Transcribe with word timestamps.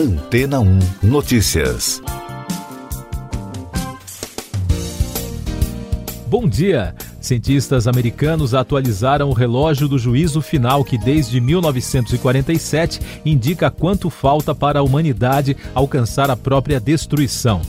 Antena 0.00 0.60
1 0.60 0.78
Notícias. 1.02 2.02
Bom 6.26 6.48
dia! 6.48 6.94
Cientistas 7.20 7.86
americanos 7.86 8.54
atualizaram 8.54 9.28
o 9.28 9.34
relógio 9.34 9.86
do 9.86 9.98
juízo 9.98 10.40
final 10.40 10.82
que, 10.82 10.96
desde 10.96 11.38
1947, 11.38 12.98
indica 13.26 13.70
quanto 13.70 14.08
falta 14.08 14.54
para 14.54 14.78
a 14.78 14.82
humanidade 14.82 15.54
alcançar 15.74 16.30
a 16.30 16.36
própria 16.36 16.80
destruição. 16.80 17.60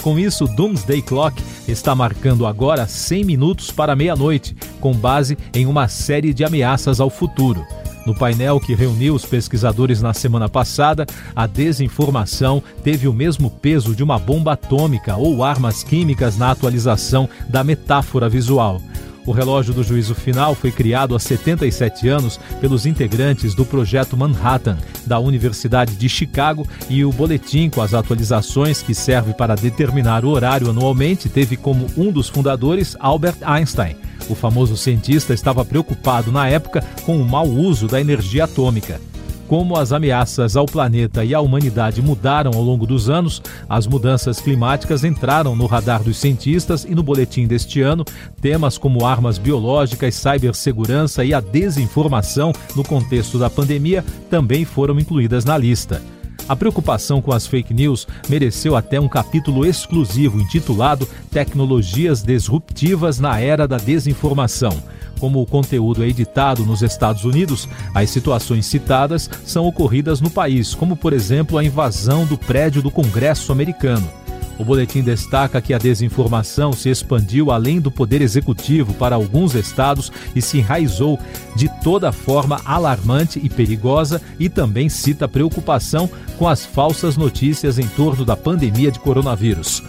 Com 0.00 0.16
isso, 0.16 0.46
Doomsday 0.46 1.02
Clock 1.02 1.42
está 1.66 1.92
marcando 1.92 2.46
agora 2.46 2.86
100 2.86 3.24
minutos 3.24 3.72
para 3.72 3.96
meia-noite, 3.96 4.54
com 4.80 4.92
base 4.92 5.36
em 5.52 5.66
uma 5.66 5.88
série 5.88 6.32
de 6.32 6.44
ameaças 6.44 7.00
ao 7.00 7.10
futuro. 7.10 7.66
No 8.06 8.14
painel 8.14 8.58
que 8.58 8.74
reuniu 8.74 9.14
os 9.14 9.26
pesquisadores 9.26 10.00
na 10.00 10.14
semana 10.14 10.48
passada, 10.48 11.06
a 11.34 11.46
desinformação 11.46 12.62
teve 12.82 13.06
o 13.06 13.12
mesmo 13.12 13.50
peso 13.50 13.94
de 13.94 14.02
uma 14.02 14.18
bomba 14.18 14.52
atômica 14.52 15.16
ou 15.16 15.44
armas 15.44 15.82
químicas 15.82 16.36
na 16.36 16.50
atualização 16.50 17.28
da 17.48 17.62
metáfora 17.62 18.28
visual. 18.28 18.80
O 19.26 19.32
relógio 19.32 19.74
do 19.74 19.84
juízo 19.84 20.14
final 20.14 20.54
foi 20.54 20.72
criado 20.72 21.14
há 21.14 21.18
77 21.18 22.08
anos 22.08 22.40
pelos 22.60 22.86
integrantes 22.86 23.54
do 23.54 23.66
Projeto 23.66 24.16
Manhattan, 24.16 24.78
da 25.06 25.18
Universidade 25.18 25.94
de 25.94 26.08
Chicago, 26.08 26.66
e 26.88 27.04
o 27.04 27.12
boletim 27.12 27.68
com 27.68 27.82
as 27.82 27.92
atualizações 27.92 28.82
que 28.82 28.94
serve 28.94 29.34
para 29.34 29.54
determinar 29.54 30.24
o 30.24 30.30
horário 30.30 30.70
anualmente 30.70 31.28
teve 31.28 31.56
como 31.56 31.86
um 31.96 32.10
dos 32.10 32.28
fundadores 32.28 32.96
Albert 32.98 33.36
Einstein. 33.42 34.09
O 34.30 34.34
famoso 34.36 34.76
cientista 34.76 35.34
estava 35.34 35.64
preocupado 35.64 36.30
na 36.30 36.48
época 36.48 36.84
com 37.04 37.20
o 37.20 37.28
mau 37.28 37.48
uso 37.48 37.88
da 37.88 38.00
energia 38.00 38.44
atômica. 38.44 39.00
Como 39.48 39.76
as 39.76 39.92
ameaças 39.92 40.56
ao 40.56 40.66
planeta 40.66 41.24
e 41.24 41.34
à 41.34 41.40
humanidade 41.40 42.00
mudaram 42.00 42.52
ao 42.54 42.62
longo 42.62 42.86
dos 42.86 43.10
anos, 43.10 43.42
as 43.68 43.88
mudanças 43.88 44.38
climáticas 44.38 45.02
entraram 45.02 45.56
no 45.56 45.66
radar 45.66 46.04
dos 46.04 46.18
cientistas 46.18 46.84
e 46.84 46.94
no 46.94 47.02
boletim 47.02 47.48
deste 47.48 47.82
ano, 47.82 48.04
temas 48.40 48.78
como 48.78 49.04
armas 49.04 49.36
biológicas, 49.36 50.14
cibersegurança 50.14 51.24
e 51.24 51.34
a 51.34 51.40
desinformação 51.40 52.52
no 52.76 52.84
contexto 52.84 53.36
da 53.36 53.50
pandemia 53.50 54.04
também 54.30 54.64
foram 54.64 55.00
incluídas 55.00 55.44
na 55.44 55.58
lista. 55.58 56.00
A 56.48 56.56
preocupação 56.56 57.22
com 57.22 57.32
as 57.32 57.46
fake 57.46 57.72
news 57.72 58.06
mereceu 58.28 58.76
até 58.76 59.00
um 59.00 59.08
capítulo 59.08 59.64
exclusivo 59.64 60.40
intitulado 60.40 61.08
Tecnologias 61.30 62.22
Disruptivas 62.22 63.18
na 63.18 63.38
Era 63.38 63.68
da 63.68 63.76
Desinformação. 63.76 64.82
Como 65.20 65.40
o 65.40 65.46
conteúdo 65.46 66.02
é 66.02 66.08
editado 66.08 66.64
nos 66.64 66.82
Estados 66.82 67.24
Unidos, 67.24 67.68
as 67.94 68.08
situações 68.08 68.64
citadas 68.64 69.28
são 69.44 69.66
ocorridas 69.66 70.20
no 70.20 70.30
país, 70.30 70.74
como 70.74 70.96
por 70.96 71.12
exemplo 71.12 71.58
a 71.58 71.64
invasão 71.64 72.24
do 72.24 72.38
prédio 72.38 72.80
do 72.80 72.90
Congresso 72.90 73.52
americano. 73.52 74.19
O 74.60 74.64
boletim 74.64 75.00
destaca 75.00 75.58
que 75.58 75.72
a 75.72 75.78
desinformação 75.78 76.74
se 76.74 76.90
expandiu 76.90 77.50
além 77.50 77.80
do 77.80 77.90
poder 77.90 78.20
executivo 78.20 78.92
para 78.92 79.16
alguns 79.16 79.54
estados 79.54 80.12
e 80.36 80.42
se 80.42 80.58
enraizou 80.58 81.18
de 81.56 81.66
toda 81.82 82.12
forma 82.12 82.60
alarmante 82.66 83.40
e 83.42 83.48
perigosa 83.48 84.20
e 84.38 84.50
também 84.50 84.90
cita 84.90 85.26
preocupação 85.26 86.10
com 86.36 86.46
as 86.46 86.66
falsas 86.66 87.16
notícias 87.16 87.78
em 87.78 87.88
torno 87.88 88.22
da 88.22 88.36
pandemia 88.36 88.90
de 88.90 88.98
coronavírus. 88.98 89.82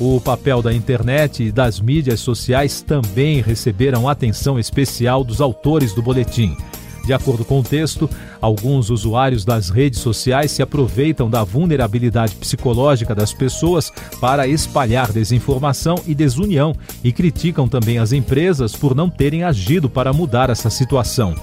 O 0.00 0.20
papel 0.20 0.60
da 0.60 0.74
internet 0.74 1.44
e 1.44 1.52
das 1.52 1.78
mídias 1.78 2.18
sociais 2.18 2.82
também 2.82 3.40
receberam 3.40 4.08
atenção 4.08 4.58
especial 4.58 5.22
dos 5.22 5.40
autores 5.40 5.92
do 5.92 6.02
boletim. 6.02 6.56
De 7.06 7.12
acordo 7.12 7.44
com 7.44 7.60
o 7.60 7.62
texto, 7.62 8.10
alguns 8.40 8.90
usuários 8.90 9.44
das 9.44 9.70
redes 9.70 10.00
sociais 10.00 10.50
se 10.50 10.60
aproveitam 10.60 11.30
da 11.30 11.44
vulnerabilidade 11.44 12.34
psicológica 12.34 13.14
das 13.14 13.32
pessoas 13.32 13.92
para 14.20 14.48
espalhar 14.48 15.12
desinformação 15.12 15.94
e 16.04 16.16
desunião 16.16 16.74
e 17.04 17.12
criticam 17.12 17.68
também 17.68 17.98
as 17.98 18.10
empresas 18.10 18.74
por 18.74 18.92
não 18.92 19.08
terem 19.08 19.44
agido 19.44 19.88
para 19.88 20.12
mudar 20.12 20.50
essa 20.50 20.68
situação. 20.68 21.36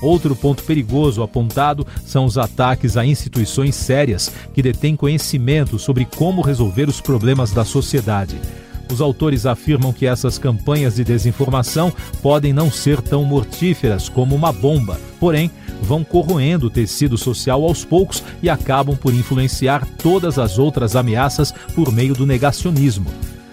Outro 0.00 0.34
ponto 0.34 0.62
perigoso 0.62 1.22
apontado 1.22 1.86
são 2.06 2.24
os 2.24 2.38
ataques 2.38 2.96
a 2.96 3.04
instituições 3.04 3.74
sérias 3.74 4.32
que 4.54 4.62
detêm 4.62 4.96
conhecimento 4.96 5.78
sobre 5.78 6.06
como 6.06 6.40
resolver 6.40 6.88
os 6.88 6.98
problemas 6.98 7.52
da 7.52 7.62
sociedade. 7.62 8.40
Os 8.90 9.00
autores 9.00 9.46
afirmam 9.46 9.92
que 9.92 10.04
essas 10.04 10.36
campanhas 10.36 10.96
de 10.96 11.04
desinformação 11.04 11.92
podem 12.20 12.52
não 12.52 12.70
ser 12.70 13.00
tão 13.00 13.24
mortíferas 13.24 14.08
como 14.08 14.34
uma 14.34 14.52
bomba, 14.52 14.98
porém, 15.20 15.50
vão 15.80 16.02
corroendo 16.02 16.66
o 16.66 16.70
tecido 16.70 17.16
social 17.16 17.62
aos 17.64 17.84
poucos 17.84 18.22
e 18.42 18.50
acabam 18.50 18.96
por 18.96 19.14
influenciar 19.14 19.86
todas 20.02 20.38
as 20.38 20.58
outras 20.58 20.96
ameaças 20.96 21.52
por 21.74 21.92
meio 21.92 22.14
do 22.14 22.26
negacionismo. 22.26 23.06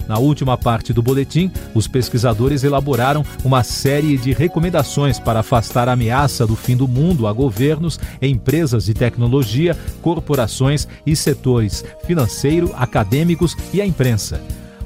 Na 0.08 0.18
última 0.18 0.58
parte 0.58 0.94
do 0.94 1.04
boletim, 1.04 1.52
os 1.76 1.86
pesquisadores 1.86 2.64
elaboraram 2.64 3.26
uma 3.44 3.62
série 3.62 4.18
de 4.18 4.32
recomendações 4.32 5.20
para 5.20 5.42
afastar 5.42 5.90
a 5.90 5.92
ameaça 5.92 6.48
do 6.48 6.56
fim 6.56 6.78
do 6.78 6.88
mundo 6.88 7.28
a 7.28 7.34
governos, 7.34 8.00
empresas 8.22 8.86
de 8.86 8.94
tecnologia, 8.94 9.78
corporações 10.02 10.88
e 11.06 11.14
setores 11.14 11.84
financeiro, 12.06 12.74
acadêmicos 12.78 13.56
e 13.74 13.82
a 13.82 13.86
imprensa. 13.86 14.42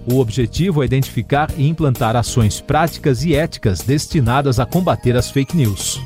O 0.06 0.20
objetivo 0.20 0.82
é 0.82 0.86
identificar 0.86 1.50
e 1.58 1.68
implantar 1.68 2.16
ações 2.16 2.60
práticas 2.60 3.24
e 3.24 3.36
éticas 3.36 3.82
destinadas 3.82 4.60
a 4.60 4.66
combater 4.66 5.16
as 5.16 5.30
fake 5.30 5.56
news. 5.56 6.02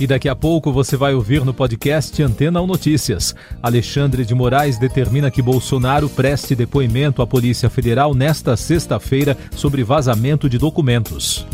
E 0.00 0.06
daqui 0.06 0.28
a 0.28 0.36
pouco 0.36 0.72
você 0.72 0.96
vai 0.96 1.12
ouvir 1.12 1.44
no 1.44 1.52
podcast 1.52 2.22
Antena 2.22 2.62
1 2.62 2.66
Notícias. 2.66 3.34
Alexandre 3.60 4.24
de 4.24 4.32
Moraes 4.32 4.78
determina 4.78 5.30
que 5.30 5.42
Bolsonaro 5.42 6.08
preste 6.08 6.54
depoimento 6.54 7.20
à 7.20 7.26
Polícia 7.26 7.68
Federal 7.68 8.14
nesta 8.14 8.56
sexta-feira 8.56 9.36
sobre 9.56 9.82
vazamento 9.82 10.48
de 10.48 10.56
documentos. 10.56 11.44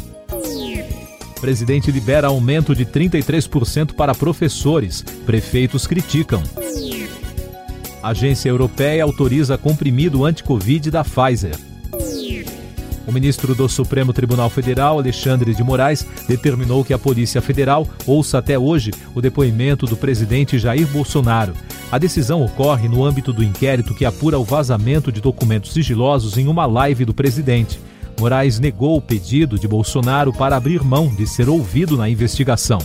Presidente 1.40 1.90
libera 1.90 2.28
aumento 2.28 2.74
de 2.74 2.84
33% 2.84 3.94
para 3.94 4.14
professores. 4.14 5.02
Prefeitos 5.26 5.86
criticam. 5.86 6.42
A 8.04 8.08
agência 8.08 8.50
europeia 8.50 9.02
autoriza 9.02 9.56
comprimido 9.56 10.26
anti-Covid 10.26 10.90
da 10.90 11.02
Pfizer. 11.02 11.56
O 13.06 13.10
ministro 13.10 13.54
do 13.54 13.66
Supremo 13.66 14.12
Tribunal 14.12 14.50
Federal, 14.50 14.98
Alexandre 14.98 15.54
de 15.54 15.64
Moraes, 15.64 16.06
determinou 16.28 16.84
que 16.84 16.92
a 16.92 16.98
Polícia 16.98 17.40
Federal 17.40 17.88
ouça 18.06 18.36
até 18.36 18.58
hoje 18.58 18.90
o 19.14 19.22
depoimento 19.22 19.86
do 19.86 19.96
presidente 19.96 20.58
Jair 20.58 20.86
Bolsonaro. 20.88 21.54
A 21.90 21.96
decisão 21.96 22.44
ocorre 22.44 22.88
no 22.88 23.02
âmbito 23.02 23.32
do 23.32 23.42
inquérito 23.42 23.94
que 23.94 24.04
apura 24.04 24.38
o 24.38 24.44
vazamento 24.44 25.10
de 25.10 25.22
documentos 25.22 25.72
sigilosos 25.72 26.36
em 26.36 26.46
uma 26.46 26.66
live 26.66 27.06
do 27.06 27.14
presidente. 27.14 27.80
Moraes 28.20 28.60
negou 28.60 28.98
o 28.98 29.02
pedido 29.02 29.58
de 29.58 29.66
Bolsonaro 29.66 30.30
para 30.30 30.58
abrir 30.58 30.84
mão 30.84 31.08
de 31.08 31.26
ser 31.26 31.48
ouvido 31.48 31.96
na 31.96 32.06
investigação. 32.06 32.80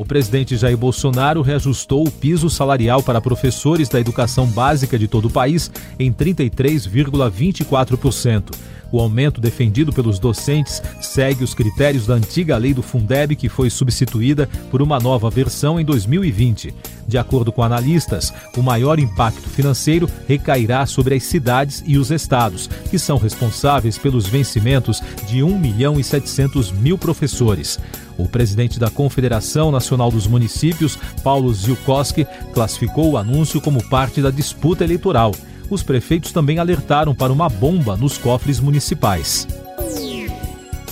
O 0.00 0.04
presidente 0.06 0.56
Jair 0.56 0.78
Bolsonaro 0.78 1.42
reajustou 1.42 2.08
o 2.08 2.10
piso 2.10 2.48
salarial 2.48 3.02
para 3.02 3.20
professores 3.20 3.86
da 3.86 4.00
educação 4.00 4.46
básica 4.46 4.98
de 4.98 5.06
todo 5.06 5.26
o 5.26 5.30
país 5.30 5.70
em 5.98 6.10
33,24%. 6.10 8.54
O 8.92 8.98
aumento 8.98 9.40
defendido 9.40 9.92
pelos 9.92 10.18
docentes 10.18 10.82
segue 11.00 11.44
os 11.44 11.54
critérios 11.54 12.06
da 12.06 12.14
antiga 12.14 12.56
lei 12.56 12.74
do 12.74 12.82
Fundeb, 12.82 13.36
que 13.36 13.48
foi 13.48 13.70
substituída 13.70 14.48
por 14.70 14.82
uma 14.82 14.98
nova 14.98 15.30
versão 15.30 15.78
em 15.78 15.84
2020. 15.84 16.74
De 17.06 17.18
acordo 17.18 17.52
com 17.52 17.62
analistas, 17.62 18.32
o 18.56 18.62
maior 18.62 18.98
impacto 18.98 19.48
financeiro 19.48 20.08
recairá 20.26 20.86
sobre 20.86 21.14
as 21.14 21.22
cidades 21.22 21.82
e 21.86 21.98
os 21.98 22.10
estados, 22.10 22.68
que 22.90 22.98
são 22.98 23.16
responsáveis 23.16 23.98
pelos 23.98 24.26
vencimentos 24.26 25.02
de 25.26 25.42
1 25.42 25.58
milhão 25.58 25.98
e 25.98 26.04
700 26.04 26.72
mil 26.72 26.98
professores. 26.98 27.78
O 28.18 28.28
presidente 28.28 28.78
da 28.78 28.90
Confederação 28.90 29.70
Nacional 29.70 30.10
dos 30.10 30.26
Municípios, 30.26 30.98
Paulo 31.24 31.52
Ziukowski, 31.54 32.26
classificou 32.52 33.12
o 33.12 33.16
anúncio 33.16 33.60
como 33.60 33.82
parte 33.88 34.20
da 34.20 34.30
disputa 34.30 34.84
eleitoral. 34.84 35.32
Os 35.70 35.82
prefeitos 35.82 36.32
também 36.32 36.58
alertaram 36.58 37.14
para 37.14 37.32
uma 37.32 37.48
bomba 37.48 37.96
nos 37.96 38.18
cofres 38.18 38.58
municipais. 38.58 39.46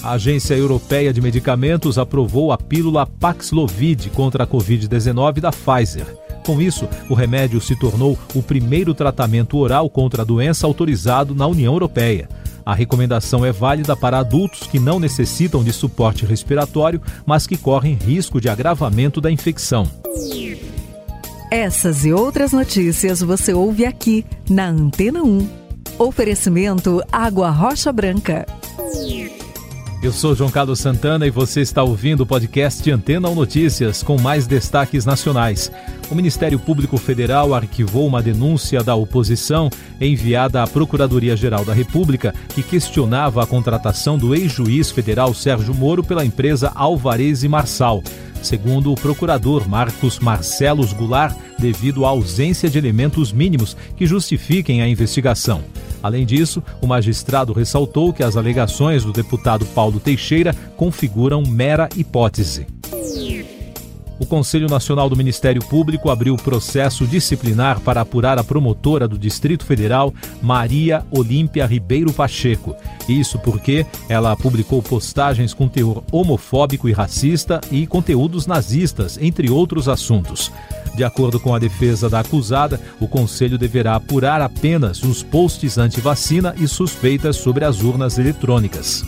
A 0.02 0.12
Agência 0.12 0.54
Europeia 0.54 1.12
de 1.12 1.20
Medicamentos 1.20 1.98
aprovou 1.98 2.52
a 2.52 2.56
pílula 2.56 3.04
Paxlovid 3.04 4.10
contra 4.10 4.44
a 4.44 4.46
Covid-19 4.46 5.40
da 5.40 5.50
Pfizer. 5.50 6.06
Com 6.46 6.62
isso, 6.62 6.88
o 7.10 7.14
remédio 7.14 7.60
se 7.60 7.76
tornou 7.76 8.16
o 8.34 8.42
primeiro 8.42 8.94
tratamento 8.94 9.58
oral 9.58 9.90
contra 9.90 10.22
a 10.22 10.24
doença 10.24 10.66
autorizado 10.66 11.34
na 11.34 11.46
União 11.46 11.74
Europeia. 11.74 12.28
A 12.64 12.74
recomendação 12.74 13.44
é 13.44 13.50
válida 13.52 13.96
para 13.96 14.18
adultos 14.18 14.66
que 14.66 14.78
não 14.78 15.00
necessitam 15.00 15.64
de 15.64 15.72
suporte 15.72 16.24
respiratório, 16.24 17.02
mas 17.26 17.46
que 17.46 17.56
correm 17.56 17.94
risco 17.94 18.40
de 18.40 18.48
agravamento 18.48 19.20
da 19.20 19.30
infecção. 19.30 19.90
Essas 21.50 22.04
e 22.04 22.12
outras 22.12 22.52
notícias 22.52 23.22
você 23.22 23.54
ouve 23.54 23.86
aqui 23.86 24.26
na 24.50 24.68
Antena 24.68 25.22
1. 25.22 25.48
Oferecimento 25.98 27.02
Água 27.10 27.48
Rocha 27.48 27.90
Branca. 27.90 28.44
Eu 30.02 30.12
sou 30.12 30.34
João 30.34 30.50
Carlos 30.50 30.78
Santana 30.78 31.26
e 31.26 31.30
você 31.30 31.62
está 31.62 31.82
ouvindo 31.82 32.20
o 32.20 32.26
podcast 32.26 32.88
Antena 32.90 33.30
ou 33.30 33.34
Notícias 33.34 34.02
com 34.02 34.20
mais 34.20 34.46
destaques 34.46 35.06
nacionais. 35.06 35.72
O 36.10 36.14
Ministério 36.14 36.58
Público 36.58 36.98
Federal 36.98 37.54
arquivou 37.54 38.06
uma 38.06 38.22
denúncia 38.22 38.82
da 38.82 38.94
oposição 38.94 39.70
enviada 39.98 40.62
à 40.62 40.66
Procuradoria-Geral 40.66 41.64
da 41.64 41.72
República 41.72 42.34
que 42.54 42.62
questionava 42.62 43.42
a 43.42 43.46
contratação 43.46 44.18
do 44.18 44.34
ex-juiz 44.34 44.90
federal 44.90 45.32
Sérgio 45.32 45.74
Moro 45.74 46.04
pela 46.04 46.26
empresa 46.26 46.70
Alvarez 46.74 47.42
e 47.42 47.48
Marçal 47.48 48.02
segundo 48.42 48.92
o 48.92 48.94
procurador 48.94 49.68
Marcos 49.68 50.18
Marcelos 50.18 50.92
Goulart, 50.92 51.36
devido 51.58 52.04
à 52.04 52.08
ausência 52.08 52.68
de 52.70 52.78
elementos 52.78 53.32
mínimos 53.32 53.76
que 53.96 54.06
justifiquem 54.06 54.82
a 54.82 54.88
investigação. 54.88 55.62
Além 56.02 56.24
disso, 56.24 56.62
o 56.80 56.86
magistrado 56.86 57.52
ressaltou 57.52 58.12
que 58.12 58.22
as 58.22 58.36
alegações 58.36 59.04
do 59.04 59.12
deputado 59.12 59.66
Paulo 59.66 59.98
Teixeira 59.98 60.54
configuram 60.76 61.42
mera 61.42 61.88
hipótese. 61.96 62.77
O 64.18 64.26
Conselho 64.26 64.68
Nacional 64.68 65.08
do 65.08 65.16
Ministério 65.16 65.64
Público 65.64 66.10
abriu 66.10 66.36
processo 66.36 67.06
disciplinar 67.06 67.80
para 67.80 68.00
apurar 68.00 68.38
a 68.38 68.44
promotora 68.44 69.06
do 69.06 69.16
Distrito 69.16 69.64
Federal, 69.64 70.12
Maria 70.42 71.04
Olímpia 71.10 71.66
Ribeiro 71.66 72.12
Pacheco. 72.12 72.74
Isso 73.08 73.38
porque 73.38 73.86
ela 74.08 74.36
publicou 74.36 74.82
postagens 74.82 75.54
com 75.54 75.68
teor 75.68 76.02
homofóbico 76.10 76.88
e 76.88 76.92
racista 76.92 77.60
e 77.70 77.86
conteúdos 77.86 78.46
nazistas, 78.46 79.18
entre 79.20 79.50
outros 79.50 79.88
assuntos. 79.88 80.50
De 80.96 81.04
acordo 81.04 81.38
com 81.38 81.54
a 81.54 81.58
defesa 81.60 82.10
da 82.10 82.20
acusada, 82.20 82.80
o 82.98 83.06
Conselho 83.06 83.56
deverá 83.56 83.94
apurar 83.94 84.40
apenas 84.40 85.00
os 85.04 85.22
posts 85.22 85.78
anti-vacina 85.78 86.54
e 86.58 86.66
suspeitas 86.66 87.36
sobre 87.36 87.64
as 87.64 87.82
urnas 87.82 88.18
eletrônicas. 88.18 89.04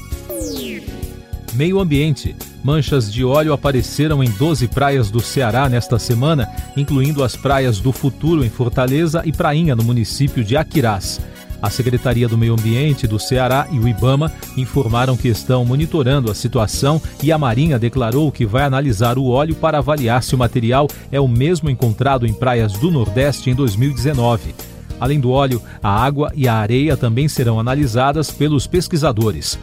Meio 1.55 1.81
Ambiente. 1.81 2.37
Manchas 2.63 3.13
de 3.13 3.25
óleo 3.25 3.53
apareceram 3.53 4.23
em 4.23 4.31
12 4.31 4.69
praias 4.69 5.11
do 5.11 5.21
Ceará 5.21 5.69
nesta 5.69 5.99
semana, 5.99 6.49
incluindo 6.77 7.25
as 7.25 7.35
praias 7.35 7.81
do 7.81 7.93
Futuro, 7.93 8.45
em 8.45 8.51
Fortaleza, 8.51 9.23
e 9.25 9.33
Prainha, 9.33 9.75
no 9.75 9.83
município 9.83 10.45
de 10.45 10.57
Aquirás. 10.57 11.21
A 11.61 11.69
Secretaria 11.69 12.27
do 12.27 12.39
Meio 12.39 12.55
Ambiente 12.55 13.07
do 13.07 13.19
Ceará 13.19 13.67
e 13.71 13.79
o 13.79 13.87
IBAMA 13.87 14.33
informaram 14.57 15.17
que 15.17 15.29
estão 15.29 15.65
monitorando 15.65 16.31
a 16.31 16.35
situação 16.35 17.03
e 17.23 17.31
a 17.31 17.37
Marinha 17.37 17.79
declarou 17.79 18.33
que 18.33 18.47
vai 18.47 18.63
analisar 18.63 19.19
o 19.19 19.27
óleo 19.27 19.55
para 19.55 19.79
avaliar 19.79 20.23
se 20.23 20.35
o 20.35 20.39
material 20.39 20.89
é 21.13 21.21
o 21.21 21.29
mesmo 21.29 21.69
encontrado 21.69 22.27
em 22.27 22.33
praias 22.33 22.73
do 22.75 22.91
Nordeste 22.91 23.51
em 23.51 23.55
2019. 23.55 24.55
Além 24.99 25.21
do 25.21 25.31
óleo, 25.31 25.63
a 25.83 25.91
água 25.91 26.31
e 26.35 26.47
a 26.47 26.55
areia 26.55 26.97
também 26.97 27.29
serão 27.29 27.61
analisadas 27.61 28.31
pelos 28.31 28.67
pesquisadores. 28.67 29.59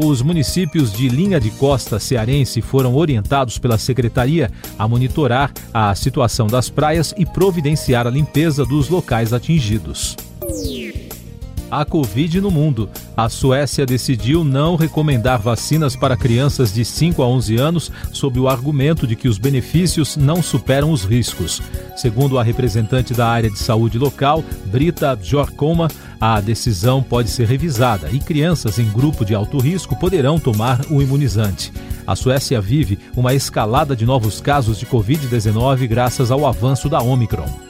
Os 0.00 0.22
municípios 0.22 0.92
de 0.92 1.08
linha 1.08 1.40
de 1.40 1.50
costa 1.50 1.98
cearense 1.98 2.62
foram 2.62 2.94
orientados 2.94 3.58
pela 3.58 3.76
Secretaria 3.76 4.48
a 4.78 4.86
monitorar 4.86 5.52
a 5.74 5.92
situação 5.92 6.46
das 6.46 6.70
praias 6.70 7.12
e 7.18 7.26
providenciar 7.26 8.06
a 8.06 8.10
limpeza 8.10 8.64
dos 8.64 8.88
locais 8.88 9.32
atingidos 9.32 10.16
a 11.70 11.84
Covid 11.84 12.40
no 12.40 12.50
mundo. 12.50 12.88
A 13.16 13.28
Suécia 13.28 13.84
decidiu 13.84 14.44
não 14.44 14.76
recomendar 14.76 15.40
vacinas 15.40 15.96
para 15.96 16.16
crianças 16.16 16.72
de 16.72 16.84
5 16.84 17.22
a 17.22 17.26
11 17.26 17.56
anos 17.56 17.92
sob 18.12 18.38
o 18.38 18.48
argumento 18.48 19.06
de 19.06 19.16
que 19.16 19.28
os 19.28 19.38
benefícios 19.38 20.16
não 20.16 20.42
superam 20.42 20.90
os 20.90 21.04
riscos. 21.04 21.60
Segundo 21.96 22.38
a 22.38 22.42
representante 22.42 23.12
da 23.12 23.28
área 23.28 23.50
de 23.50 23.58
saúde 23.58 23.98
local, 23.98 24.44
Brita 24.66 25.18
Jorkoma, 25.20 25.88
a 26.20 26.40
decisão 26.40 27.02
pode 27.02 27.28
ser 27.30 27.46
revisada 27.46 28.10
e 28.10 28.18
crianças 28.18 28.78
em 28.78 28.88
grupo 28.88 29.24
de 29.24 29.34
alto 29.34 29.58
risco 29.58 29.98
poderão 29.98 30.38
tomar 30.38 30.80
o 30.90 31.00
imunizante. 31.02 31.72
A 32.06 32.16
Suécia 32.16 32.60
vive 32.60 32.98
uma 33.16 33.34
escalada 33.34 33.94
de 33.94 34.06
novos 34.06 34.40
casos 34.40 34.78
de 34.78 34.86
Covid-19 34.86 35.86
graças 35.86 36.30
ao 36.30 36.46
avanço 36.46 36.88
da 36.88 37.00
Omicron 37.00 37.68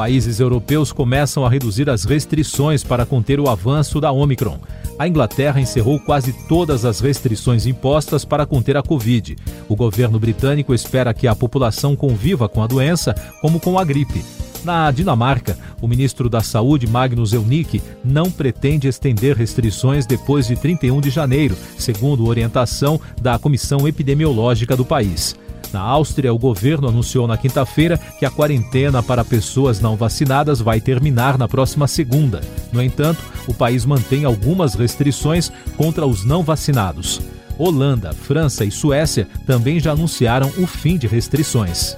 países 0.00 0.40
europeus 0.40 0.92
começam 0.92 1.44
a 1.44 1.50
reduzir 1.50 1.90
as 1.90 2.04
restrições 2.04 2.82
para 2.82 3.04
conter 3.04 3.38
o 3.38 3.50
avanço 3.50 4.00
da 4.00 4.10
Omicron. 4.10 4.58
A 4.98 5.06
Inglaterra 5.06 5.60
encerrou 5.60 6.00
quase 6.00 6.32
todas 6.48 6.86
as 6.86 7.00
restrições 7.00 7.66
impostas 7.66 8.24
para 8.24 8.46
conter 8.46 8.78
a 8.78 8.82
Covid. 8.82 9.36
O 9.68 9.76
governo 9.76 10.18
britânico 10.18 10.72
espera 10.72 11.12
que 11.12 11.28
a 11.28 11.34
população 11.34 11.94
conviva 11.94 12.48
com 12.48 12.62
a 12.62 12.66
doença 12.66 13.14
como 13.42 13.60
com 13.60 13.78
a 13.78 13.84
gripe. 13.84 14.24
Na 14.64 14.90
Dinamarca, 14.90 15.58
o 15.82 15.86
ministro 15.86 16.30
da 16.30 16.40
Saúde, 16.40 16.86
Magnus 16.86 17.34
Eunicke, 17.34 17.82
não 18.02 18.30
pretende 18.30 18.88
estender 18.88 19.36
restrições 19.36 20.06
depois 20.06 20.46
de 20.46 20.56
31 20.56 20.98
de 21.02 21.10
janeiro, 21.10 21.54
segundo 21.76 22.26
orientação 22.26 22.98
da 23.20 23.38
Comissão 23.38 23.86
Epidemiológica 23.86 24.74
do 24.74 24.84
país. 24.86 25.36
Na 25.72 25.80
Áustria, 25.80 26.34
o 26.34 26.38
governo 26.38 26.88
anunciou 26.88 27.26
na 27.26 27.36
quinta-feira 27.36 27.98
que 28.18 28.24
a 28.24 28.30
quarentena 28.30 29.02
para 29.02 29.24
pessoas 29.24 29.80
não 29.80 29.96
vacinadas 29.96 30.60
vai 30.60 30.80
terminar 30.80 31.38
na 31.38 31.46
próxima 31.46 31.86
segunda. 31.86 32.40
No 32.72 32.82
entanto, 32.82 33.22
o 33.46 33.54
país 33.54 33.84
mantém 33.84 34.24
algumas 34.24 34.74
restrições 34.74 35.50
contra 35.76 36.06
os 36.06 36.24
não 36.24 36.42
vacinados. 36.42 37.20
Holanda, 37.56 38.12
França 38.12 38.64
e 38.64 38.70
Suécia 38.70 39.28
também 39.46 39.78
já 39.78 39.92
anunciaram 39.92 40.50
o 40.58 40.66
fim 40.66 40.96
de 40.96 41.06
restrições. 41.06 41.96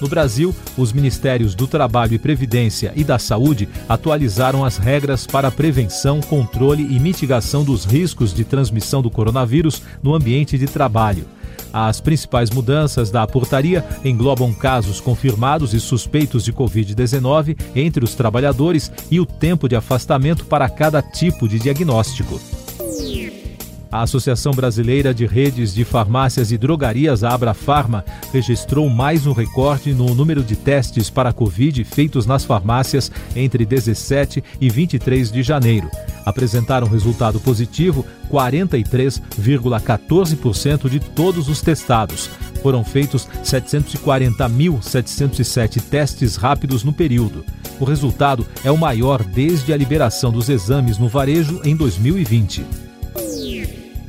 No 0.00 0.08
Brasil, 0.08 0.54
os 0.76 0.92
Ministérios 0.92 1.54
do 1.54 1.66
Trabalho 1.66 2.14
e 2.14 2.18
Previdência 2.18 2.92
e 2.94 3.02
da 3.02 3.18
Saúde 3.18 3.68
atualizaram 3.88 4.64
as 4.64 4.76
regras 4.76 5.26
para 5.26 5.48
a 5.48 5.50
prevenção, 5.50 6.20
controle 6.20 6.82
e 6.82 7.00
mitigação 7.00 7.64
dos 7.64 7.84
riscos 7.84 8.34
de 8.34 8.44
transmissão 8.44 9.02
do 9.02 9.10
coronavírus 9.10 9.82
no 10.02 10.14
ambiente 10.14 10.58
de 10.58 10.66
trabalho. 10.66 11.26
As 11.76 12.00
principais 12.00 12.50
mudanças 12.50 13.10
da 13.10 13.26
portaria 13.26 13.84
englobam 14.04 14.54
casos 14.54 15.00
confirmados 15.00 15.74
e 15.74 15.80
suspeitos 15.80 16.44
de 16.44 16.52
Covid-19 16.52 17.58
entre 17.74 18.04
os 18.04 18.14
trabalhadores 18.14 18.92
e 19.10 19.18
o 19.18 19.26
tempo 19.26 19.68
de 19.68 19.74
afastamento 19.74 20.44
para 20.44 20.68
cada 20.68 21.02
tipo 21.02 21.48
de 21.48 21.58
diagnóstico. 21.58 22.40
A 23.94 24.02
Associação 24.02 24.52
Brasileira 24.52 25.14
de 25.14 25.24
Redes 25.24 25.72
de 25.72 25.84
Farmácias 25.84 26.50
e 26.50 26.58
Drogarias, 26.58 27.22
a 27.22 27.32
Abrafarma, 27.32 28.04
registrou 28.32 28.90
mais 28.90 29.24
um 29.24 29.32
recorde 29.32 29.94
no 29.94 30.12
número 30.16 30.42
de 30.42 30.56
testes 30.56 31.08
para 31.08 31.28
a 31.28 31.32
Covid 31.32 31.84
feitos 31.84 32.26
nas 32.26 32.44
farmácias 32.44 33.08
entre 33.36 33.64
17 33.64 34.42
e 34.60 34.68
23 34.68 35.30
de 35.30 35.44
janeiro. 35.44 35.88
Apresentaram 36.26 36.88
resultado 36.88 37.38
positivo 37.38 38.04
43,14% 38.32 40.88
de 40.88 40.98
todos 40.98 41.48
os 41.48 41.60
testados. 41.60 42.28
Foram 42.64 42.82
feitos 42.82 43.28
740.707 43.44 45.80
testes 45.80 46.34
rápidos 46.34 46.82
no 46.82 46.92
período. 46.92 47.44
O 47.78 47.84
resultado 47.84 48.44
é 48.64 48.72
o 48.72 48.76
maior 48.76 49.22
desde 49.22 49.72
a 49.72 49.76
liberação 49.76 50.32
dos 50.32 50.48
exames 50.48 50.98
no 50.98 51.06
varejo 51.06 51.60
em 51.64 51.76
2020. 51.76 52.93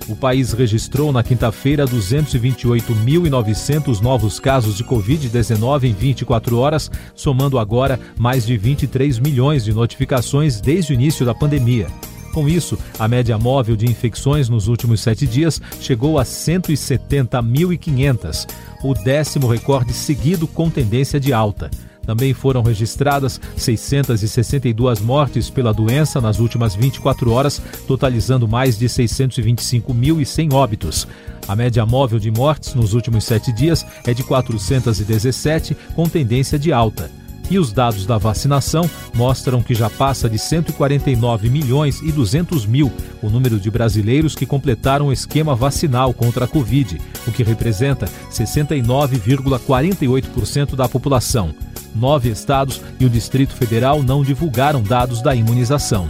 O 0.07 0.15
país 0.15 0.53
registrou 0.53 1.12
na 1.12 1.24
quinta-feira 1.24 1.83
228.900 1.85 4.01
novos 4.01 4.39
casos 4.39 4.77
de 4.77 4.83
Covid-19 4.83 5.85
em 5.85 5.93
24 5.93 6.59
horas, 6.59 6.91
somando 7.15 7.57
agora 7.57 8.00
mais 8.15 8.45
de 8.45 8.55
23 8.55 9.17
milhões 9.17 9.63
de 9.63 9.74
notificações 9.74 10.62
desde 10.62 10.93
o 10.93 10.95
início 10.95 11.25
da 11.25 11.33
pandemia. 11.33 11.88
Com 12.35 12.47
isso, 12.47 12.77
a 13.00 13.07
média 13.07 13.39
móvel 13.39 13.75
de 13.75 13.88
infecções 13.88 14.47
nos 14.50 14.67
últimos 14.67 15.01
sete 15.01 15.25
dias 15.25 15.59
chegou 15.79 16.19
a 16.19 16.24
170.500, 16.24 18.45
o 18.83 18.93
décimo 18.93 19.47
recorde 19.47 19.93
seguido 19.93 20.45
com 20.45 20.69
tendência 20.69 21.19
de 21.19 21.33
alta. 21.33 21.71
Também 22.05 22.33
foram 22.33 22.62
registradas 22.62 23.41
662 23.57 25.00
mortes 25.00 25.50
pela 25.50 25.74
doença 25.74 26.21
nas 26.21 26.39
últimas 26.39 26.75
24 26.75 27.31
horas, 27.31 27.62
totalizando 27.88 28.47
mais 28.47 28.77
de 28.77 28.85
625.100 28.85 30.53
óbitos. 30.53 31.07
A 31.47 31.55
média 31.55 31.85
móvel 31.85 32.19
de 32.19 32.31
mortes 32.31 32.74
nos 32.74 32.93
últimos 32.93 33.24
sete 33.24 33.51
dias 33.51 33.85
é 34.05 34.13
de 34.13 34.24
417, 34.24 35.77
com 35.95 36.09
tendência 36.09 36.57
de 36.57 36.71
alta. 36.71 37.09
E 37.50 37.57
os 37.59 37.71
dados 37.71 38.05
da 38.07 38.17
vacinação 38.17 38.89
mostram 39.13 39.62
que 39.62 39.75
já 39.75 39.89
passa 39.89 40.29
de 40.29 40.39
149 40.39 41.50
milhões 41.50 42.01
e 42.01 42.12
200 42.12 42.65
mil 42.65 42.91
o 43.21 43.29
número 43.29 43.59
de 43.59 43.69
brasileiros 43.69 44.33
que 44.35 44.47
completaram 44.47 45.07
o 45.07 45.13
esquema 45.13 45.55
vacinal 45.55 46.13
contra 46.13 46.45
a 46.45 46.47
Covid, 46.47 47.00
o 47.27 47.31
que 47.31 47.43
representa 47.43 48.07
69,48% 48.31 50.75
da 50.75 50.89
população. 50.89 51.53
Nove 51.95 52.29
estados 52.29 52.81
e 52.99 53.05
o 53.05 53.09
Distrito 53.09 53.53
Federal 53.53 54.03
não 54.03 54.23
divulgaram 54.23 54.83
dados 54.83 55.21
da 55.21 55.33
imunização. 55.33 56.09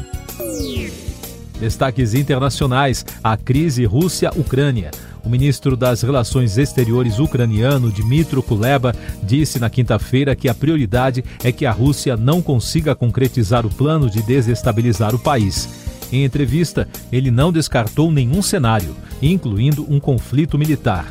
Destaques 1.59 2.13
internacionais: 2.13 3.05
a 3.23 3.37
crise 3.37 3.85
Rússia-Ucrânia. 3.85 4.91
O 5.23 5.29
ministro 5.29 5.75
das 5.75 6.03
Relações 6.03 6.57
Exteriores 6.57 7.17
ucraniano, 7.17 7.91
Dmitry 7.91 8.41
Kuleba, 8.43 8.93
disse 9.23 9.59
na 9.59 9.71
quinta-feira 9.71 10.35
que 10.35 10.47
a 10.47 10.53
prioridade 10.53 11.23
é 11.43 11.51
que 11.51 11.65
a 11.65 11.71
Rússia 11.71 12.15
não 12.15 12.43
consiga 12.43 12.93
concretizar 12.93 13.65
o 13.65 13.69
plano 13.69 14.07
de 14.07 14.21
desestabilizar 14.21 15.15
o 15.15 15.19
país. 15.19 15.67
Em 16.11 16.23
entrevista, 16.23 16.87
ele 17.11 17.31
não 17.31 17.51
descartou 17.51 18.11
nenhum 18.11 18.41
cenário, 18.41 18.95
incluindo 19.19 19.85
um 19.89 19.99
conflito 19.99 20.59
militar. 20.59 21.07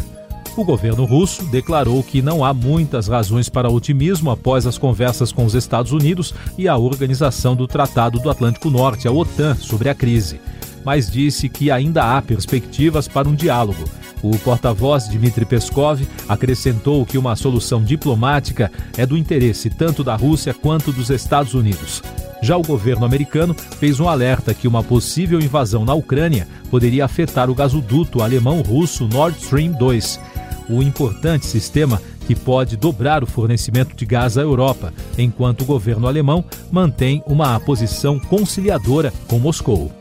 O 0.57 0.63
governo 0.63 1.05
russo 1.05 1.45
declarou 1.47 2.01
que 2.01 2.23
não 2.23 2.45
há 2.45 2.55
muitas 2.55 3.09
razões 3.09 3.49
para 3.49 3.69
otimismo 3.69 4.31
após 4.31 4.67
as 4.67 4.79
conversas 4.79 5.33
com 5.33 5.45
os 5.45 5.53
Estados 5.53 5.91
Unidos 5.91 6.33
e 6.57 6.69
a 6.69 6.77
organização 6.77 7.57
do 7.57 7.67
Tratado 7.67 8.21
do 8.21 8.31
Atlântico 8.31 8.71
Norte, 8.71 9.09
a 9.09 9.11
OTAN, 9.11 9.57
sobre 9.57 9.89
a 9.89 9.95
crise, 9.97 10.41
mas 10.85 11.11
disse 11.11 11.49
que 11.49 11.73
ainda 11.73 12.17
há 12.17 12.23
perspectivas 12.23 13.09
para 13.09 13.29
um 13.29 13.35
diálogo. 13.35 13.83
O 14.23 14.39
porta-voz 14.39 15.09
Dmitry 15.09 15.45
Peskov 15.45 16.01
acrescentou 16.29 17.05
que 17.05 17.19
uma 17.19 17.35
solução 17.35 17.83
diplomática 17.83 18.71
é 18.97 19.05
do 19.05 19.19
interesse 19.19 19.69
tanto 19.69 20.05
da 20.05 20.15
Rússia 20.15 20.55
quanto 20.55 20.93
dos 20.93 21.11
Estados 21.11 21.55
Unidos. 21.55 22.01
Já 22.41 22.57
o 22.57 22.63
governo 22.63 23.05
americano 23.05 23.55
fez 23.55 23.99
um 23.99 24.09
alerta 24.09 24.55
que 24.55 24.69
uma 24.69 24.85
possível 24.85 25.41
invasão 25.41 25.85
na 25.85 25.95
Ucrânia 25.95 26.47
poderia 26.71 27.05
afetar 27.05 27.51
o 27.51 27.55
gasoduto 27.55 28.23
alemão-russo 28.23 29.09
Nord 29.09 29.37
Stream 29.39 29.73
2 29.73 30.34
o 30.69 30.83
importante 30.83 31.47
sistema 31.47 32.01
que 32.27 32.35
pode 32.35 32.77
dobrar 32.77 33.23
o 33.23 33.27
fornecimento 33.27 33.95
de 33.95 34.07
gás 34.07 34.39
à 34.39 34.43
Europa, 34.43 34.93
enquanto 35.19 35.63
o 35.63 35.67
governo 35.67 36.07
alemão 36.07 36.45
mantém 36.71 37.23
uma 37.27 37.59
posição 37.61 38.19
conciliadora 38.19 39.13
com 39.29 39.39
Moscou. 39.39 39.93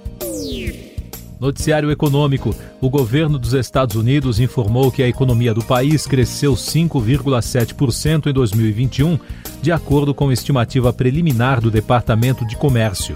Noticiário 1.43 1.91
Econômico. 1.91 2.55
O 2.79 2.89
governo 2.89 3.37
dos 3.37 3.53
Estados 3.53 3.97
Unidos 3.97 4.39
informou 4.39 4.89
que 4.89 5.03
a 5.03 5.07
economia 5.09 5.53
do 5.53 5.61
país 5.61 6.07
cresceu 6.07 6.53
5,7% 6.53 8.27
em 8.27 8.33
2021, 8.33 9.19
de 9.61 9.69
acordo 9.69 10.13
com 10.13 10.31
estimativa 10.31 10.93
preliminar 10.93 11.59
do 11.59 11.69
Departamento 11.69 12.47
de 12.47 12.55
Comércio. 12.55 13.13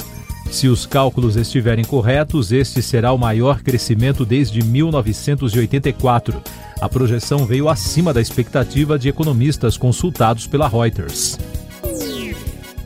Se 0.52 0.68
os 0.68 0.86
cálculos 0.86 1.36
estiverem 1.36 1.86
corretos, 1.86 2.52
este 2.52 2.82
será 2.82 3.12
o 3.12 3.18
maior 3.18 3.62
crescimento 3.62 4.26
desde 4.26 4.64
1984. 4.64 6.42
A 6.80 6.90
projeção 6.90 7.46
veio 7.46 7.70
acima 7.70 8.14
da 8.14 8.22
expectativa 8.22 8.98
de 8.98 9.10
economistas 9.10 9.78
consultados 9.78 10.48
pela 10.48 10.68
Reuters. 10.68 11.38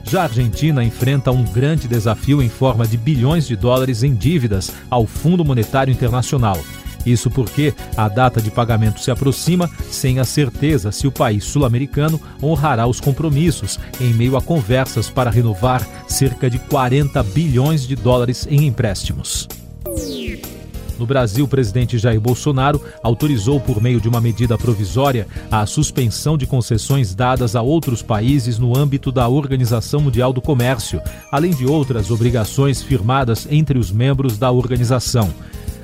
Já 0.04 0.22
a 0.22 0.26
Argentina 0.26 0.84
enfrenta 0.84 1.32
um 1.32 1.44
grande 1.44 1.88
desafio 1.88 2.42
em 2.42 2.50
forma 2.50 2.86
de 2.86 2.98
bilhões 2.98 3.48
de 3.48 3.56
dólares 3.56 4.04
em 4.04 4.14
dívidas 4.14 4.72
ao 4.90 5.06
Fundo 5.06 5.46
Monetário 5.46 5.92
Internacional. 5.92 6.58
Isso 7.06 7.30
porque 7.30 7.74
a 7.98 8.08
data 8.08 8.42
de 8.42 8.52
pagamento 8.52 9.00
se 9.00 9.12
aproxima 9.12 9.70
sem 9.90 10.20
a 10.20 10.26
certeza 10.26 10.92
se 10.92 11.08
o 11.08 11.12
país 11.12 11.44
sul-americano 11.44 12.20
honrará 12.42 12.88
os 12.88 13.00
compromissos 13.00 13.80
em 14.00 14.14
meio 14.14 14.38
a 14.38 14.42
conversas 14.42 15.10
para 15.10 15.30
renovar 15.30 15.88
cerca 16.08 16.50
de 16.50 16.60
40 16.60 17.22
bilhões 17.24 17.88
de 17.88 17.96
dólares 17.96 18.48
em 18.50 18.68
empréstimos. 18.68 19.48
No 21.02 21.08
Brasil, 21.08 21.46
o 21.46 21.48
presidente 21.48 21.98
Jair 21.98 22.22
Bolsonaro 22.22 22.80
autorizou, 23.02 23.60
por 23.60 23.82
meio 23.82 24.00
de 24.00 24.08
uma 24.08 24.22
medida 24.22 24.56
provisória, 24.56 25.28
a 25.50 25.66
suspensão 25.66 26.38
de 26.38 26.46
concessões 26.46 27.16
dadas 27.16 27.56
a 27.56 27.62
outros 27.64 28.04
países 28.04 28.60
no 28.60 28.78
âmbito 28.78 29.12
da 29.12 29.28
Organização 29.28 30.00
Mundial 30.00 30.32
do 30.32 30.40
Comércio, 30.40 31.02
além 31.32 31.56
de 31.56 31.66
outras 31.66 32.12
obrigações 32.12 32.84
firmadas 32.84 33.48
entre 33.50 33.80
os 33.80 33.92
membros 33.92 34.38
da 34.38 34.52
organização. 34.52 35.34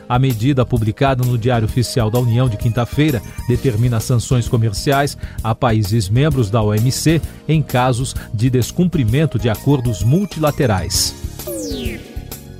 A 0.09 0.17
medida 0.17 0.65
publicada 0.65 1.23
no 1.23 1.37
Diário 1.37 1.65
Oficial 1.65 2.09
da 2.09 2.19
União 2.19 2.47
de 2.47 2.55
quinta-feira 2.55 3.21
determina 3.47 3.99
sanções 3.99 4.47
comerciais 4.47 5.17
a 5.43 5.53
países 5.53 6.09
membros 6.09 6.49
da 6.49 6.61
OMC 6.61 7.21
em 7.47 7.61
casos 7.61 8.15
de 8.33 8.49
descumprimento 8.49 9.37
de 9.37 9.49
acordos 9.49 10.03
multilaterais. 10.03 11.13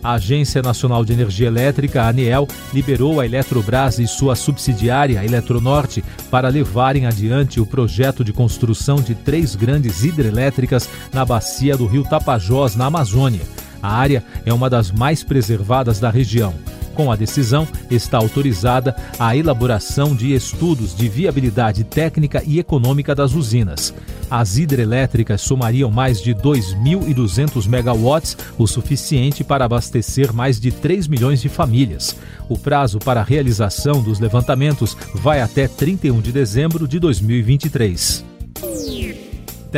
A 0.04 0.14
Agência 0.14 0.62
Nacional 0.62 1.04
de 1.04 1.12
Energia 1.12 1.48
Elétrica, 1.48 2.04
ANEEL, 2.04 2.48
liberou 2.74 3.20
a 3.20 3.26
Eletrobras 3.26 4.00
e 4.00 4.08
sua 4.08 4.36
subsidiária, 4.36 5.24
Eletronorte, 5.26 6.04
para 6.30 6.50
levarem 6.50 7.06
adiante 7.06 7.60
o 7.60 7.66
projeto 7.66 8.24
de 8.24 8.32
construção 8.32 8.98
de 8.98 9.16
três 9.16 9.56
grandes 9.56 10.04
hidrelétricas 10.04 10.88
na 11.12 11.26
bacia 11.26 11.76
do 11.76 11.86
rio 11.88 12.04
Tapajós, 12.04 12.76
na 12.76 12.86
Amazônia. 12.86 13.42
A 13.82 13.96
área 13.96 14.24
é 14.46 14.54
uma 14.54 14.70
das 14.70 14.92
mais 14.92 15.24
preservadas 15.24 16.00
da 16.00 16.10
região. 16.10 16.54
Com 16.98 17.12
a 17.12 17.16
decisão, 17.16 17.68
está 17.92 18.18
autorizada 18.18 18.96
a 19.20 19.38
elaboração 19.38 20.16
de 20.16 20.34
estudos 20.34 20.96
de 20.96 21.08
viabilidade 21.08 21.84
técnica 21.84 22.42
e 22.44 22.58
econômica 22.58 23.14
das 23.14 23.36
usinas. 23.36 23.94
As 24.32 24.58
hidrelétricas 24.58 25.42
somariam 25.42 25.92
mais 25.92 26.20
de 26.20 26.34
2.200 26.34 27.68
megawatts, 27.68 28.36
o 28.58 28.66
suficiente 28.66 29.44
para 29.44 29.66
abastecer 29.66 30.34
mais 30.34 30.60
de 30.60 30.72
3 30.72 31.08
milhões 31.08 31.40
de 31.40 31.50
famílias. 31.50 32.16
O 32.50 32.58
prazo 32.58 32.98
para 32.98 33.22
a 33.22 33.24
realização 33.24 34.02
dos 34.02 34.20
levantamentos 34.20 34.98
vai 35.14 35.40
até 35.40 35.68
31 35.68 36.20
de 36.20 36.32
dezembro 36.32 36.88
de 36.88 36.98
2023. 37.00 38.37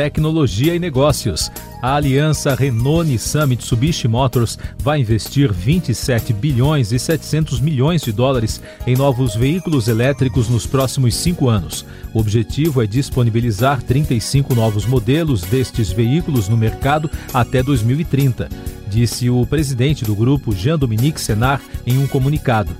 Tecnologia 0.00 0.74
e 0.74 0.78
negócios. 0.78 1.52
A 1.82 1.96
aliança 1.96 2.54
Renault-Nissan 2.54 3.48
Mitsubishi 3.48 4.08
Motors 4.08 4.58
vai 4.78 4.98
investir 4.98 5.52
27 5.52 6.32
bilhões 6.32 6.90
e 6.90 6.98
700 6.98 7.60
milhões 7.60 8.00
de 8.00 8.10
dólares 8.10 8.62
em 8.86 8.96
novos 8.96 9.34
veículos 9.34 9.88
elétricos 9.88 10.48
nos 10.48 10.64
próximos 10.64 11.14
cinco 11.16 11.50
anos. 11.50 11.84
O 12.14 12.18
objetivo 12.18 12.82
é 12.82 12.86
disponibilizar 12.86 13.82
35 13.82 14.54
novos 14.54 14.86
modelos 14.86 15.42
destes 15.42 15.92
veículos 15.92 16.48
no 16.48 16.56
mercado 16.56 17.10
até 17.34 17.62
2030, 17.62 18.48
disse 18.88 19.28
o 19.28 19.44
presidente 19.44 20.02
do 20.02 20.14
grupo 20.14 20.54
Jean-Dominique 20.54 21.20
Senard 21.20 21.62
em 21.86 21.98
um 21.98 22.06
comunicado. 22.06 22.74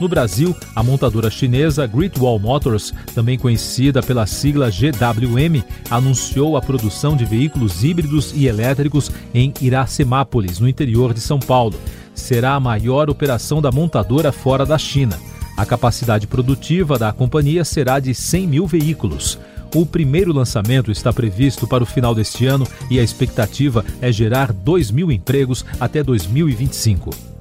No 0.00 0.08
Brasil, 0.08 0.56
a 0.74 0.82
montadora 0.82 1.30
chinesa 1.30 1.86
Great 1.86 2.18
Wall 2.18 2.38
Motors, 2.38 2.92
também 3.14 3.38
conhecida 3.38 4.02
pela 4.02 4.26
sigla 4.26 4.68
GWM, 4.68 5.62
anunciou 5.88 6.56
a 6.56 6.62
produção 6.62 7.16
de 7.16 7.24
veículos 7.24 7.84
híbridos 7.84 8.32
e 8.34 8.46
elétricos 8.46 9.10
em 9.32 9.54
Iracemápolis, 9.60 10.58
no 10.58 10.68
interior 10.68 11.14
de 11.14 11.20
São 11.20 11.38
Paulo. 11.38 11.78
Será 12.12 12.54
a 12.54 12.60
maior 12.60 13.08
operação 13.08 13.62
da 13.62 13.70
montadora 13.70 14.32
fora 14.32 14.66
da 14.66 14.78
China. 14.78 15.18
A 15.56 15.64
capacidade 15.64 16.26
produtiva 16.26 16.98
da 16.98 17.12
companhia 17.12 17.64
será 17.64 18.00
de 18.00 18.12
100 18.12 18.46
mil 18.48 18.66
veículos. 18.66 19.38
O 19.72 19.86
primeiro 19.86 20.32
lançamento 20.32 20.90
está 20.90 21.12
previsto 21.12 21.66
para 21.68 21.82
o 21.82 21.86
final 21.86 22.14
deste 22.14 22.46
ano 22.46 22.66
e 22.90 22.98
a 22.98 23.02
expectativa 23.02 23.84
é 24.00 24.10
gerar 24.10 24.52
2 24.52 24.90
mil 24.90 25.10
empregos 25.12 25.64
até 25.80 26.02
2025 26.02 27.33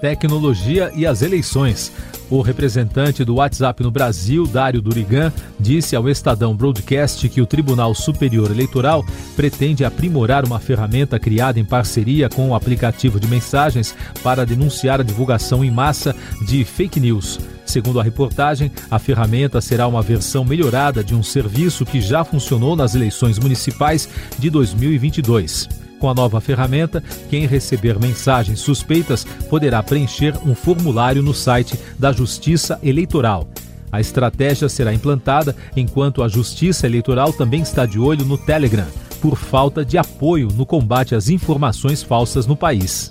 tecnologia 0.00 0.90
e 0.94 1.06
as 1.06 1.22
eleições. 1.22 1.92
O 2.28 2.40
representante 2.40 3.24
do 3.24 3.36
WhatsApp 3.36 3.82
no 3.84 3.90
Brasil, 3.90 4.46
Dário 4.46 4.82
Durigan, 4.82 5.32
disse 5.60 5.94
ao 5.94 6.08
Estadão 6.08 6.56
Broadcast 6.56 7.28
que 7.28 7.40
o 7.40 7.46
Tribunal 7.46 7.94
Superior 7.94 8.50
Eleitoral 8.50 9.04
pretende 9.36 9.84
aprimorar 9.84 10.44
uma 10.44 10.58
ferramenta 10.58 11.20
criada 11.20 11.60
em 11.60 11.64
parceria 11.64 12.28
com 12.28 12.50
o 12.50 12.54
aplicativo 12.54 13.20
de 13.20 13.28
mensagens 13.28 13.94
para 14.24 14.44
denunciar 14.44 15.00
a 15.00 15.04
divulgação 15.04 15.64
em 15.64 15.70
massa 15.70 16.16
de 16.44 16.64
fake 16.64 16.98
news. 16.98 17.38
Segundo 17.64 18.00
a 18.00 18.02
reportagem, 18.02 18.72
a 18.90 18.98
ferramenta 18.98 19.60
será 19.60 19.86
uma 19.86 20.02
versão 20.02 20.44
melhorada 20.44 21.04
de 21.04 21.14
um 21.14 21.22
serviço 21.22 21.84
que 21.84 22.00
já 22.00 22.24
funcionou 22.24 22.74
nas 22.74 22.94
eleições 22.94 23.38
municipais 23.38 24.08
de 24.36 24.50
2022. 24.50 25.85
Com 25.98 26.10
a 26.10 26.14
nova 26.14 26.40
ferramenta, 26.40 27.02
quem 27.30 27.46
receber 27.46 27.98
mensagens 27.98 28.60
suspeitas 28.60 29.24
poderá 29.48 29.82
preencher 29.82 30.34
um 30.46 30.54
formulário 30.54 31.22
no 31.22 31.32
site 31.32 31.78
da 31.98 32.12
Justiça 32.12 32.78
Eleitoral. 32.82 33.48
A 33.90 34.00
estratégia 34.00 34.68
será 34.68 34.92
implantada 34.92 35.56
enquanto 35.74 36.22
a 36.22 36.28
Justiça 36.28 36.86
Eleitoral 36.86 37.32
também 37.32 37.62
está 37.62 37.86
de 37.86 37.98
olho 37.98 38.24
no 38.24 38.36
Telegram, 38.36 38.86
por 39.20 39.36
falta 39.36 39.84
de 39.84 39.96
apoio 39.96 40.48
no 40.54 40.66
combate 40.66 41.14
às 41.14 41.30
informações 41.30 42.02
falsas 42.02 42.46
no 42.46 42.56
país. 42.56 43.10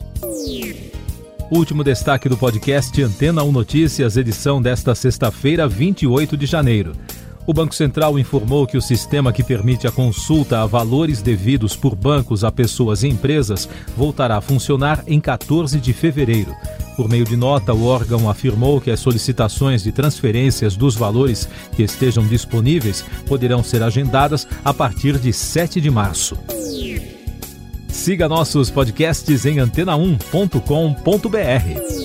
Último 1.49 1.83
destaque 1.83 2.27
do 2.27 2.37
podcast 2.37 3.01
Antena 3.01 3.43
1 3.43 3.51
Notícias, 3.51 4.17
edição 4.17 4.61
desta 4.61 4.93
sexta-feira, 4.95 5.67
28 5.67 6.35
de 6.35 6.45
janeiro. 6.45 6.93
O 7.47 7.53
Banco 7.53 7.75
Central 7.75 8.17
informou 8.17 8.65
que 8.65 8.77
o 8.77 8.81
sistema 8.81 9.31
que 9.31 9.43
permite 9.43 9.85
a 9.85 9.91
consulta 9.91 10.61
a 10.61 10.65
valores 10.65 11.21
devidos 11.21 11.75
por 11.75 11.95
bancos 11.95 12.43
a 12.43 12.51
pessoas 12.51 13.03
e 13.03 13.07
empresas 13.07 13.69
voltará 13.95 14.37
a 14.37 14.41
funcionar 14.41 15.03
em 15.05 15.19
14 15.19 15.79
de 15.79 15.93
fevereiro. 15.93 16.55
Por 16.95 17.07
meio 17.07 17.25
de 17.25 17.35
nota, 17.35 17.73
o 17.73 17.85
órgão 17.85 18.29
afirmou 18.29 18.81
que 18.81 18.89
as 18.89 18.99
solicitações 18.99 19.83
de 19.83 19.91
transferências 19.91 20.75
dos 20.75 20.95
valores 20.95 21.47
que 21.75 21.83
estejam 21.83 22.25
disponíveis 22.25 23.05
poderão 23.27 23.63
ser 23.63 23.83
agendadas 23.83 24.47
a 24.63 24.73
partir 24.73 25.19
de 25.19 25.31
7 25.31 25.79
de 25.79 25.91
março. 25.91 26.37
Siga 27.87 28.27
nossos 28.27 28.69
podcasts 28.69 29.45
em 29.45 29.57
antena1.com.br. 29.57 32.04